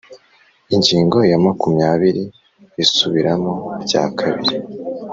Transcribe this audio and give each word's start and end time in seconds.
Ingingo 0.75 1.17
ya 1.31 1.37
makumyabiri 1.45 2.23
Isubiramo 2.83 3.53
rya 3.83 4.03
kabiri 4.17 4.55